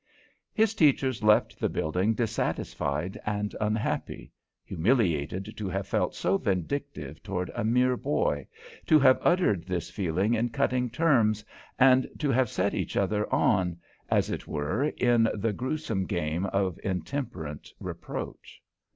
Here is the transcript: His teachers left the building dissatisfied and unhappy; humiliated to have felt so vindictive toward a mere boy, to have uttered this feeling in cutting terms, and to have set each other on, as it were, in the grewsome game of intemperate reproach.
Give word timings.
His 0.51 0.73
teachers 0.73 1.21
left 1.21 1.59
the 1.59 1.69
building 1.69 2.15
dissatisfied 2.15 3.19
and 3.23 3.55
unhappy; 3.61 4.31
humiliated 4.65 5.53
to 5.57 5.69
have 5.69 5.85
felt 5.85 6.15
so 6.15 6.39
vindictive 6.39 7.21
toward 7.21 7.51
a 7.53 7.63
mere 7.63 7.95
boy, 7.95 8.47
to 8.87 8.97
have 8.97 9.19
uttered 9.21 9.67
this 9.67 9.91
feeling 9.91 10.33
in 10.33 10.49
cutting 10.49 10.89
terms, 10.89 11.45
and 11.77 12.09
to 12.17 12.31
have 12.31 12.49
set 12.49 12.73
each 12.73 12.97
other 12.97 13.31
on, 13.31 13.77
as 14.09 14.31
it 14.31 14.47
were, 14.47 14.85
in 14.97 15.29
the 15.35 15.53
grewsome 15.53 16.07
game 16.07 16.47
of 16.47 16.79
intemperate 16.83 17.69
reproach. 17.79 18.59